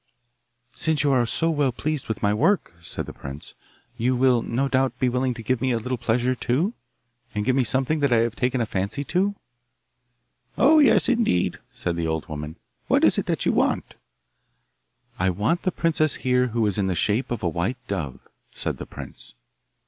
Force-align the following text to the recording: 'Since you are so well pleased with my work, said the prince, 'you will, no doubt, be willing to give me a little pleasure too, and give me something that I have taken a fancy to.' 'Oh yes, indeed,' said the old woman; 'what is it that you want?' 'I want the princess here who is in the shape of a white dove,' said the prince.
'Since 0.73 1.03
you 1.03 1.11
are 1.11 1.27
so 1.27 1.51
well 1.51 1.71
pleased 1.71 2.07
with 2.07 2.23
my 2.23 2.33
work, 2.33 2.73
said 2.81 3.05
the 3.05 3.13
prince, 3.13 3.53
'you 3.97 4.15
will, 4.15 4.41
no 4.41 4.67
doubt, 4.67 4.97
be 4.97 5.07
willing 5.07 5.35
to 5.35 5.43
give 5.43 5.61
me 5.61 5.69
a 5.69 5.77
little 5.77 5.95
pleasure 5.99 6.33
too, 6.33 6.73
and 7.35 7.45
give 7.45 7.55
me 7.55 7.63
something 7.63 7.99
that 7.99 8.11
I 8.11 8.17
have 8.21 8.35
taken 8.35 8.61
a 8.61 8.65
fancy 8.65 9.03
to.' 9.03 9.35
'Oh 10.57 10.79
yes, 10.79 11.07
indeed,' 11.07 11.59
said 11.71 11.95
the 11.97 12.07
old 12.07 12.27
woman; 12.27 12.55
'what 12.87 13.03
is 13.03 13.19
it 13.19 13.27
that 13.27 13.45
you 13.45 13.51
want?' 13.51 13.93
'I 15.19 15.29
want 15.29 15.61
the 15.61 15.71
princess 15.71 16.15
here 16.15 16.47
who 16.47 16.65
is 16.65 16.79
in 16.79 16.87
the 16.87 16.95
shape 16.95 17.29
of 17.29 17.43
a 17.43 17.47
white 17.47 17.77
dove,' 17.87 18.27
said 18.49 18.77
the 18.79 18.87
prince. 18.87 19.35